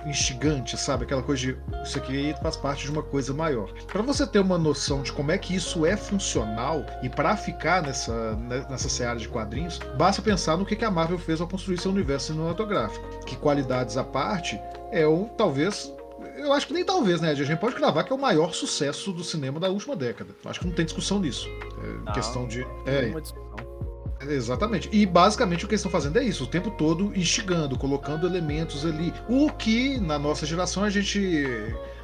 [0.04, 1.04] instigante, sabe?
[1.04, 3.72] Aquela coisa de isso aqui faz parte de uma coisa maior.
[3.86, 7.82] Para você ter uma noção de como é que isso é funcional e para ficar
[7.82, 11.78] nessa, né, nessa seara de quadrinhos, basta pensar no que a Marvel fez ao construir
[11.78, 13.04] seu universo cinematográfico.
[13.24, 15.92] Que qualidades à parte, é o talvez
[16.36, 17.30] eu acho que nem talvez, né?
[17.30, 20.34] A gente pode cravar que é o maior sucesso do cinema da última década.
[20.44, 21.48] Acho que não tem discussão nisso.
[21.48, 22.62] É não, questão de.
[22.84, 23.12] É,
[24.28, 24.88] Exatamente.
[24.92, 28.84] E basicamente o que eles estão fazendo é isso, o tempo todo instigando, colocando elementos
[28.84, 29.12] ali.
[29.28, 31.46] O que na nossa geração a gente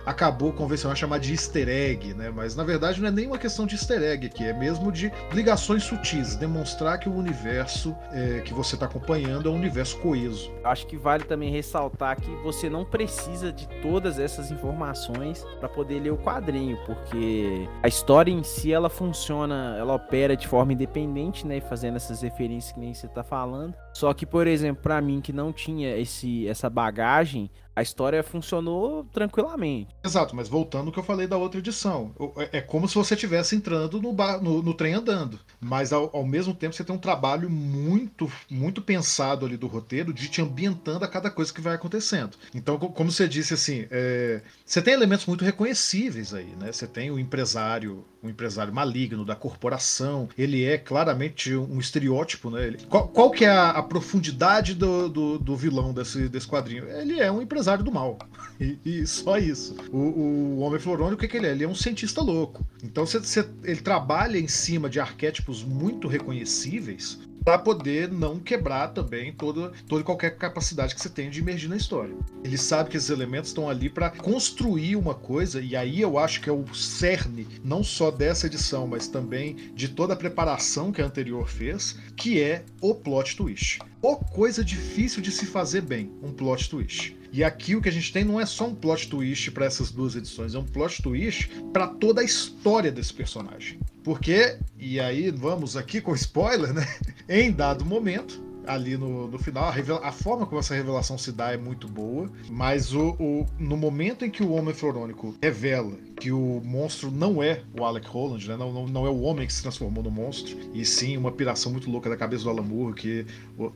[0.04, 2.30] acabou convencional chamar de easter egg, né?
[2.30, 5.12] Mas na verdade não é nem uma questão de easter egg aqui, é mesmo de
[5.32, 10.50] ligações sutis, demonstrar que o universo é, que você está acompanhando é um universo coeso.
[10.64, 16.00] Acho que vale também ressaltar que você não precisa de todas essas informações para poder
[16.00, 21.46] ler o quadrinho, porque a história em si ela funciona, ela opera de forma independente,
[21.46, 21.60] né?
[21.60, 23.74] Fazendo essas referências que nem você está falando.
[23.92, 29.04] Só que, por exemplo, para mim que não tinha esse, essa bagagem, a história funcionou
[29.04, 29.88] tranquilamente.
[30.04, 32.14] Exato, mas voltando ao que eu falei da outra edição.
[32.36, 35.40] É, é como se você estivesse entrando no, bar, no, no, trem andando.
[35.58, 40.12] Mas ao, ao, mesmo tempo você tem um trabalho muito, muito pensado ali do roteiro
[40.12, 42.36] de te ambientando a cada coisa que vai acontecendo.
[42.54, 46.70] Então, como você disse assim, é, você tem elementos muito reconhecíveis aí, né?
[46.70, 50.28] Você tem o empresário, o empresário maligno da corporação.
[50.36, 52.74] Ele é claramente um estereótipo, né?
[52.88, 56.88] Qual, qual, que é a, a profundidade do, do, do vilão desse, desse quadrinho?
[56.88, 58.18] Ele é um empresário empresário do mal.
[58.60, 59.74] E, e só isso.
[59.90, 61.50] O, o Homem Florônio, o que, que ele é?
[61.50, 62.64] Ele é um cientista louco.
[62.84, 68.88] Então cê, cê, ele trabalha em cima de arquétipos muito reconhecíveis para poder não quebrar
[68.88, 72.14] também toda, toda qualquer capacidade que você tem de emergir na história.
[72.44, 76.40] Ele sabe que esses elementos estão ali para construir uma coisa, e aí eu acho
[76.40, 81.02] que é o cerne, não só dessa edição, mas também de toda a preparação que
[81.02, 83.80] a anterior fez, que é o plot twist.
[84.00, 87.16] Ou coisa difícil de se fazer bem, um plot twist.
[87.32, 89.90] E aqui o que a gente tem não é só um plot twist para essas
[89.90, 93.80] duas edições, é um plot twist para toda a história desse personagem.
[94.04, 96.86] Porque, e aí vamos aqui com spoiler, né?
[97.26, 99.64] Em dado momento, ali no, no final.
[99.64, 103.76] A, a, forma como essa revelação se dá é muito boa, mas o, o, no
[103.76, 108.48] momento em que o Homem Florônico revela que o monstro não é o Alec Holland,
[108.48, 108.56] né?
[108.56, 111.72] não, não, não, é o homem que se transformou no monstro, e sim uma piração
[111.72, 113.26] muito louca da cabeça do Alan Moore, que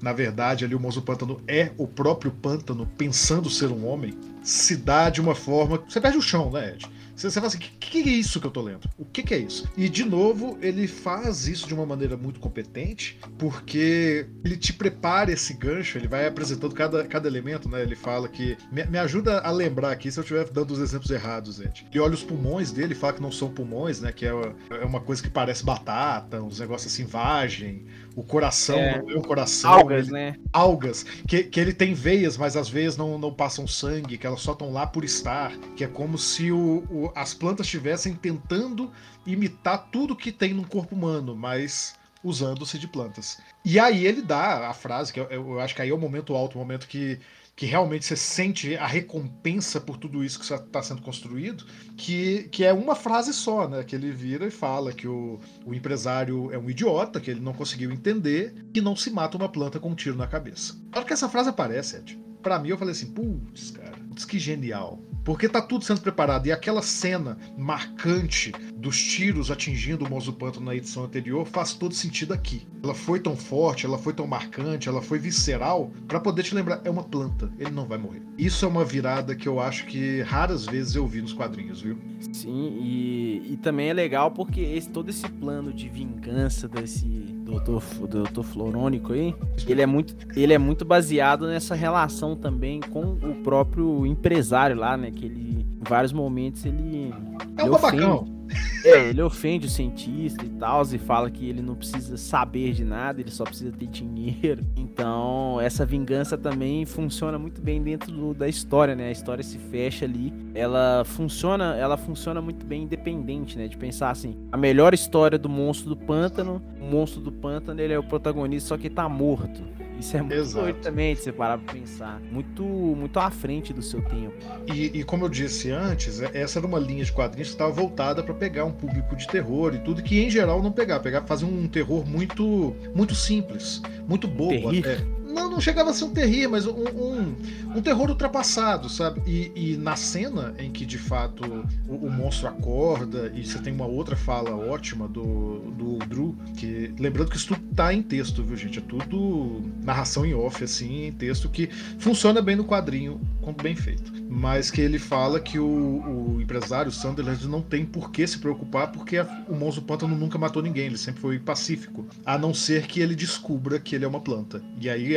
[0.01, 4.77] na verdade ali o monstro pântano é o próprio pântano pensando ser um homem, se
[4.77, 5.83] dá de uma forma.
[5.89, 6.89] Você perde o chão, né, Ed?
[7.17, 8.89] Você, você fala assim: o que, que, é isso que eu tô lendo?
[8.99, 9.67] O que, que, é isso?
[9.77, 15.33] E, de novo, ele faz isso de uma maneira muito competente, porque ele te prepara
[15.33, 17.83] esse gancho, ele vai apresentando cada, cada elemento, né?
[17.83, 18.57] Ele fala que.
[18.71, 21.87] Me, me ajuda a lembrar aqui se eu estiver dando os exemplos errados, gente.
[21.91, 24.13] Ele olha os pulmões dele, fala que não são pulmões, né?
[24.13, 24.33] Que é,
[24.71, 29.15] é uma coisa que parece batata, uns negócios assim, vagem o coração é, não é
[29.15, 29.71] o coração.
[29.71, 30.37] Algas, ele, né?
[30.51, 31.05] Algas.
[31.29, 34.53] Que, que ele tem veias, mas as veias não, não passam sangue, que elas só
[34.53, 35.53] estão lá por estar.
[35.77, 38.91] Que é como se o, o, as plantas estivessem tentando
[39.27, 43.39] imitar tudo que tem no corpo humano, mas usando-se de plantas.
[43.65, 46.35] E aí ele dá a frase, que eu, eu acho que aí é o momento
[46.35, 47.21] alto, o momento que
[47.57, 51.65] que realmente você sente a recompensa por tudo isso que está sendo construído,
[51.97, 53.83] que, que é uma frase só, né?
[53.83, 57.55] Que ele vira e fala que o, o empresário é um idiota, que ele não
[57.55, 60.75] conseguiu entender, que não se mata uma planta com um tiro na cabeça.
[60.91, 64.27] Na hora que essa frase aparece, Ed, pra mim eu falei assim, putz, cara, putz,
[64.27, 65.01] que genial.
[65.27, 66.47] Porque tá tudo sendo preparado.
[66.47, 71.95] E aquela cena marcante dos tiros atingindo o Mozo Pântano na edição anterior faz todo
[71.95, 72.67] sentido aqui.
[72.85, 76.83] Ela foi tão forte, ela foi tão marcante, ela foi visceral, para poder te lembrar,
[76.85, 78.23] é uma planta, ele não vai morrer.
[78.37, 81.97] Isso é uma virada que eu acho que raras vezes eu vi nos quadrinhos, viu?
[82.33, 87.83] Sim, e, e também é legal porque esse, todo esse plano de vingança desse doutor,
[88.07, 89.35] doutor Florônico aí,
[89.67, 94.97] ele é, muito, ele é muito baseado nessa relação também com o próprio empresário lá,
[94.97, 95.11] né?
[95.11, 97.15] Que ele, em vários momentos, ele.
[97.57, 98.36] É um babacão.
[98.85, 102.85] É, ele ofende o cientista e tal, e fala que ele não precisa saber de
[102.85, 104.65] nada, ele só precisa ter dinheiro.
[104.77, 109.09] Então, essa vingança também funciona muito bem dentro do, da história, né?
[109.09, 110.33] A história se fecha ali.
[110.55, 113.67] Ela funciona, ela funciona muito bem independente, né?
[113.67, 117.93] De pensar assim, a melhor história do monstro do pântano, o monstro do pântano, ele
[117.93, 119.76] é o protagonista, só que tá morto.
[119.99, 120.65] Isso é muito Exato.
[120.65, 122.21] doido também, de você parar pra pensar.
[122.31, 124.35] Muito, muito à frente do seu tempo.
[124.73, 127.73] E, e como eu disse antes, é, essa era uma linha de quadrinhos que estava
[127.73, 131.01] voltada para pegar um público de terror e tudo, que em geral não pegar.
[131.01, 134.99] Pegar fazer um terror muito, muito simples, muito bobo até.
[135.37, 137.35] Não, não chegava a ser um terrível, mas um, um,
[137.77, 139.21] um terror ultrapassado, sabe?
[139.27, 143.71] E, e, na cena em que de fato o, o, monstro acorda, e você tem
[143.71, 146.95] uma outra fala ótima do, do Drew, que.
[146.99, 148.79] Lembrando que isso tudo tá em texto, viu, gente?
[148.79, 151.69] É tudo narração em off, assim, em texto, que
[151.99, 154.11] funciona bem no quadrinho, quando bem feito.
[154.31, 158.91] Mas que ele fala que o, o empresário Sunderland não tem por que se preocupar,
[158.91, 162.07] porque a, o monstro pântano nunca matou ninguém, ele sempre foi pacífico.
[162.25, 164.63] A não ser que ele descubra que ele é uma planta.
[164.81, 165.17] E aí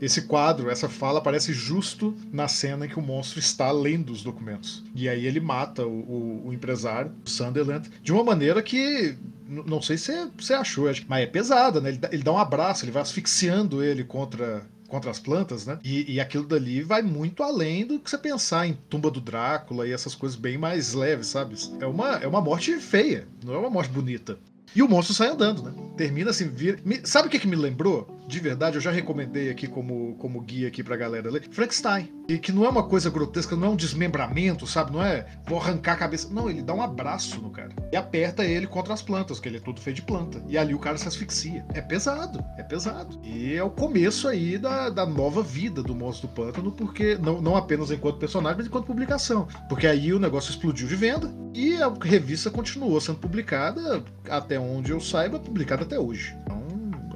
[0.00, 4.22] esse quadro, essa fala aparece justo na cena em que o monstro está lendo os
[4.22, 4.84] documentos.
[4.94, 9.16] E aí ele mata o, o, o empresário, o Sunderland, de uma maneira que
[9.48, 11.88] não sei se você achou, mas é pesada, né?
[11.88, 15.78] Ele dá, ele dá um abraço, ele vai asfixiando ele contra contra as plantas, né?
[15.84, 19.86] E, e, aquilo dali vai muito além do que você pensar em tumba do Drácula
[19.86, 21.56] e essas coisas bem mais leves, sabe?
[21.78, 24.38] É uma, é uma morte feia, não é uma morte bonita.
[24.74, 25.72] E o monstro sai andando, né?
[25.98, 26.78] Termina assim, vira.
[27.04, 28.18] Sabe o que, que me lembrou?
[28.28, 32.12] de verdade, eu já recomendei aqui como, como guia aqui pra galera ler, Frankenstein.
[32.28, 34.92] E que não é uma coisa grotesca, não é um desmembramento, sabe?
[34.92, 36.28] Não é vou arrancar a cabeça.
[36.30, 37.70] Não, ele dá um abraço no cara.
[37.90, 40.42] E aperta ele contra as plantas, que ele é todo feito de planta.
[40.46, 41.64] E ali o cara se asfixia.
[41.72, 43.18] É pesado, é pesado.
[43.24, 47.40] E é o começo aí da, da nova vida do Monstro do Pântano, porque não,
[47.40, 49.48] não apenas enquanto personagem, mas enquanto publicação.
[49.70, 54.92] Porque aí o negócio explodiu de venda e a revista continuou sendo publicada, até onde
[54.92, 56.36] eu saiba, publicada até hoje.
[56.42, 56.62] Então,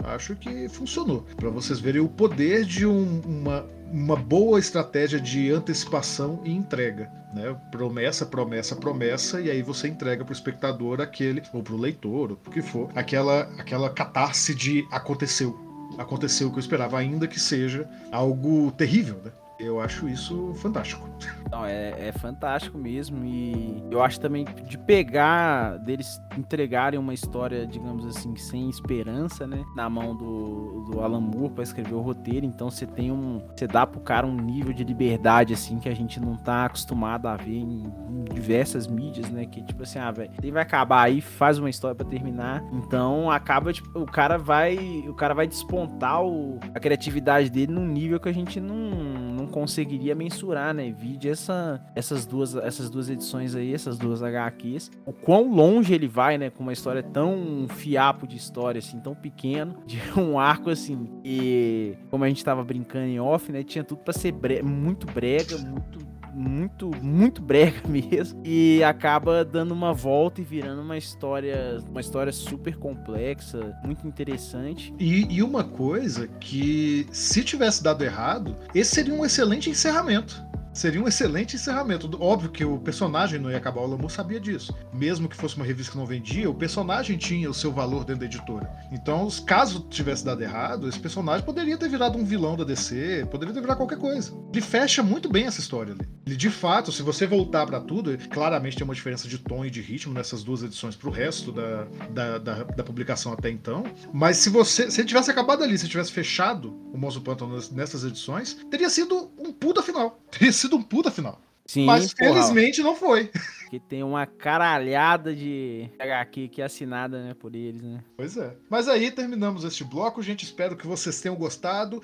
[0.04, 1.24] acho que funcionou.
[1.37, 7.11] Para vocês verem o poder de um, uma, uma boa estratégia de antecipação e entrega.
[7.32, 7.54] Né?
[7.70, 12.32] Promessa, promessa, promessa, e aí você entrega para o espectador aquele, ou para o leitor,
[12.32, 15.58] ou o que for, aquela, aquela catarse de aconteceu.
[15.98, 19.30] Aconteceu o que eu esperava, ainda que seja algo terrível, né?
[19.62, 21.08] Eu acho isso fantástico.
[21.50, 23.24] Não, é, é fantástico mesmo.
[23.24, 29.64] E eu acho também de pegar, deles entregarem uma história, digamos assim, sem esperança, né?
[29.75, 32.47] Na mão do, do Alan Moore pra escrever o roteiro.
[32.47, 33.40] Então você tem um.
[33.57, 37.27] Você dá pro cara um nível de liberdade, assim, que a gente não tá acostumado
[37.27, 39.47] a ver em, em diversas mídias, né?
[39.47, 42.62] Que tipo assim, ah, velho, ele vai acabar aí, faz uma história para terminar.
[42.73, 44.77] Então acaba, tipo, o cara vai.
[45.09, 49.47] O cara vai despontar o, a criatividade dele num nível que a gente não não
[49.47, 50.90] conseguiria mensurar, né?
[50.90, 54.90] Vide essa, essas, duas, essas duas edições aí, essas duas HQs.
[55.05, 56.50] O quão longe ele vai, né?
[56.50, 61.08] Com uma história tão fiapo de história, assim, tão pequeno, de um arco assim.
[61.24, 63.62] E como a gente tava brincando em off, né?
[63.62, 68.40] Tinha tudo para ser bre muito brega, muito muito, muito brega mesmo.
[68.44, 74.92] E acaba dando uma volta e virando uma história, uma história super complexa, muito interessante.
[74.98, 80.44] E, e uma coisa que, se tivesse dado errado, esse seria um excelente encerramento.
[80.72, 82.11] Seria um excelente encerramento.
[82.20, 84.74] Óbvio que o personagem não ia acabar, o Lamu sabia disso.
[84.92, 88.20] Mesmo que fosse uma revista que não vendia, o personagem tinha o seu valor dentro
[88.20, 88.70] da editora.
[88.90, 93.54] Então, caso tivesse dado errado, esse personagem poderia ter virado um vilão da DC, poderia
[93.54, 94.32] ter virado qualquer coisa.
[94.52, 96.08] Ele fecha muito bem essa história ali.
[96.26, 99.70] Ele, de fato, se você voltar para tudo, claramente tem uma diferença de tom e
[99.70, 103.85] de ritmo nessas duas edições pro resto da, da, da, da publicação até então.
[104.12, 108.04] Mas se você se ele tivesse acabado ali, se tivesse fechado o Monstro Pântano nessas
[108.04, 110.22] edições, teria sido um puta final.
[110.30, 111.38] Teria sido um puta final.
[111.66, 112.33] Sim, Mas porra.
[112.35, 113.31] felizmente não foi.
[113.72, 118.05] Que tem uma caralhada de HQ que é assinada, né, por eles, né?
[118.18, 118.55] Pois é.
[118.68, 120.44] Mas aí terminamos este bloco, gente.
[120.44, 122.03] Espero que vocês tenham gostado.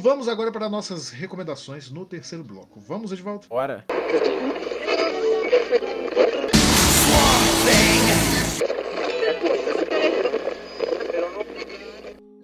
[0.00, 2.80] Vamos agora para nossas recomendações no terceiro bloco.
[2.80, 3.46] Vamos, Edvaldo?
[3.46, 3.84] Bora.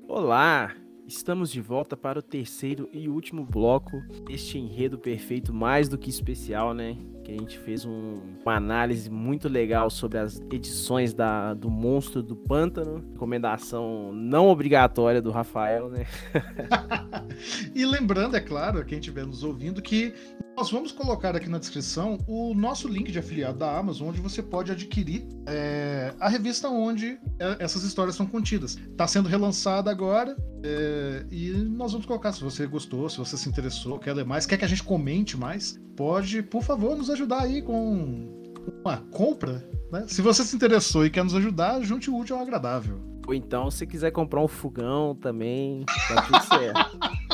[0.07, 0.75] Olá,
[1.09, 6.11] Estamos de volta para o terceiro e último bloco deste enredo perfeito, mais do que
[6.11, 6.99] especial, né?
[7.29, 12.23] Que a gente fez um, uma análise muito legal sobre as edições da, do Monstro
[12.23, 13.05] do Pântano.
[13.13, 16.07] Recomendação não obrigatória do Rafael, né?
[17.75, 20.15] e lembrando, é claro, quem estiver nos ouvindo, que
[20.57, 24.43] nós vamos colocar aqui na descrição o nosso link de afiliado da Amazon, onde você
[24.43, 28.79] pode adquirir é, a revista onde é, essas histórias são contidas.
[28.91, 32.33] Está sendo relançada agora é, e nós vamos colocar.
[32.33, 35.37] Se você gostou, se você se interessou, quer ler mais, quer que a gente comente
[35.37, 38.29] mais, pode, por favor, nos ajudar aí com
[38.85, 40.05] uma compra Né?
[40.07, 43.01] Se você se interessou e quer nos ajudar, junte o útil ao agradável.
[43.27, 46.99] Ou então, se quiser comprar um fogão também, tá tudo certo.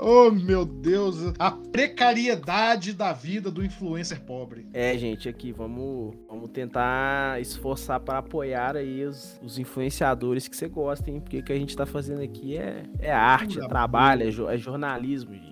[0.00, 4.68] Oh, meu Deus, a precariedade da vida do influencer pobre.
[4.72, 10.68] É, gente, aqui vamos, vamos tentar esforçar para apoiar aí os, os influenciadores que você
[10.68, 11.20] gosta, hein?
[11.20, 14.56] Porque o que a gente tá fazendo aqui é, é arte, é trabalho, é, é
[14.56, 15.47] jornalismo, gente.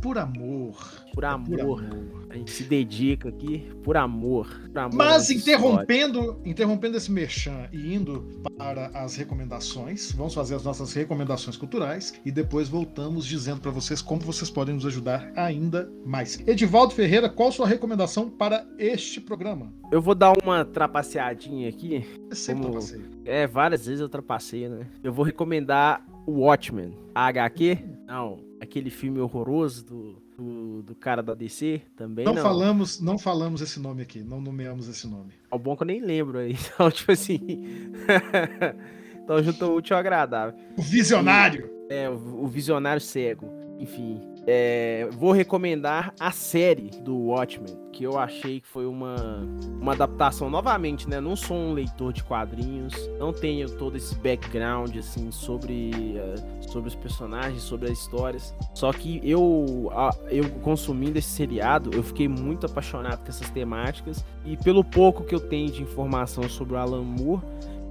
[0.00, 0.76] Por amor.
[1.12, 1.58] Por amor.
[1.58, 2.26] É por amor.
[2.30, 4.46] A gente se dedica aqui por amor.
[4.72, 10.62] Por amor Mas interrompendo, interrompendo esse merchan e indo para as recomendações, vamos fazer as
[10.62, 15.90] nossas recomendações culturais e depois voltamos dizendo para vocês como vocês podem nos ajudar ainda
[16.04, 16.38] mais.
[16.46, 19.72] Edivaldo Ferreira, qual sua recomendação para este programa?
[19.90, 22.06] Eu vou dar uma trapaceadinha aqui.
[22.30, 22.78] Eu sempre como...
[23.24, 24.86] É, várias vezes eu trapacei, né?
[25.02, 26.96] Eu vou recomendar o Watchmen.
[27.14, 27.78] A HQ?
[28.06, 32.24] Não, aquele filme horroroso do, do, do, cara da DC também.
[32.24, 35.32] Não, não, falamos, não falamos esse nome aqui, não nomeamos esse nome.
[35.50, 36.56] É o bom que eu nem lembro aí.
[36.74, 37.40] Então, tipo assim.
[39.22, 40.58] então juntou útil ao agradável.
[40.76, 41.70] O visionário!
[41.90, 43.48] E, é, o, o visionário cego.
[43.78, 44.20] Enfim,
[44.50, 49.46] é, vou recomendar a série do Watchmen, que eu achei que foi uma,
[49.78, 51.20] uma adaptação novamente, né?
[51.20, 56.88] Não sou um leitor de quadrinhos, não tenho todo esse background assim sobre, uh, sobre
[56.88, 58.54] os personagens, sobre as histórias.
[58.72, 59.92] Só que eu,
[60.30, 65.34] eu consumindo esse seriado, eu fiquei muito apaixonado com essas temáticas e pelo pouco que
[65.34, 67.42] eu tenho de informação sobre o Alan Moore,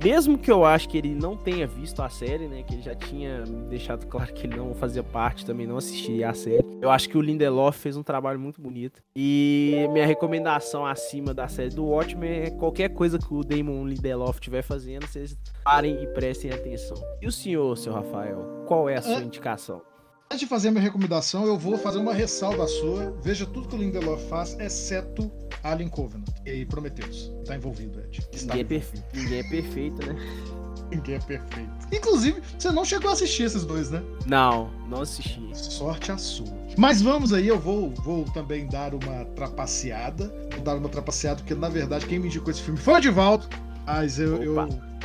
[0.03, 2.63] mesmo que eu acho que ele não tenha visto a série, né?
[2.63, 6.33] Que ele já tinha deixado claro que ele não fazia parte, também não assistiria a
[6.33, 6.65] série.
[6.81, 9.01] Eu acho que o Lindelof fez um trabalho muito bonito.
[9.15, 14.37] E minha recomendação acima da série do Watchmen é qualquer coisa que o Damon Lindelof
[14.37, 16.97] estiver fazendo, vocês parem e prestem atenção.
[17.21, 19.23] E o senhor, seu Rafael, qual é a sua é...
[19.23, 19.81] indicação?
[20.30, 23.17] Antes de fazer minha recomendação, eu vou fazer uma ressalva sua.
[23.23, 25.32] Veja tudo que o Lindelof faz, exceto
[25.63, 27.32] Alien Covenant e Prometheus.
[27.41, 28.28] Está envolvido, Ed.
[28.34, 29.03] Está Ninguém, é perfe...
[29.13, 30.15] Ninguém é perfeito, né?
[30.91, 31.71] Ninguém é perfeito.
[31.93, 34.03] Inclusive, você não chegou a assistir esses dois, né?
[34.25, 35.41] Não, não assisti.
[35.53, 36.57] Sorte a sua.
[36.78, 40.34] Mas vamos aí, eu vou, vou também dar uma trapaceada.
[40.51, 43.47] Vou dar uma trapaceada, porque na verdade quem me indicou esse filme foi o Divaldo.
[43.86, 44.55] Mas eu, eu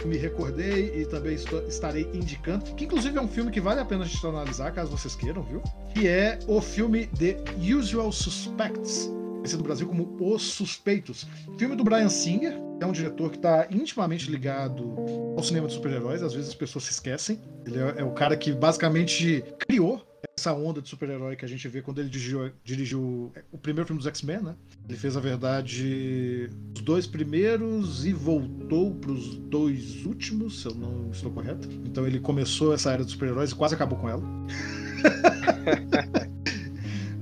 [0.07, 1.35] me recordei e também
[1.69, 4.91] estarei indicando, que inclusive é um filme que vale a pena a gente analisar, caso
[4.91, 5.63] vocês queiram, viu?
[5.95, 11.27] Que é o filme The Usual Suspects, conhecido no Brasil como Os Suspeitos.
[11.59, 14.95] Filme do Brian Singer, é um diretor que está intimamente ligado
[15.37, 17.41] ao cinema de super-heróis, às vezes as pessoas se esquecem.
[17.65, 20.03] Ele é, é o cara que basicamente criou
[20.37, 23.99] essa onda de super-herói que a gente vê quando ele dirigiu, dirigiu o primeiro filme
[23.99, 24.55] dos X-Men, né?
[24.89, 30.75] Ele fez, na verdade, os dois primeiros e voltou para os dois últimos, se eu
[30.75, 31.69] não estou correto.
[31.85, 34.23] Então ele começou essa era dos super-heróis e quase acabou com ela.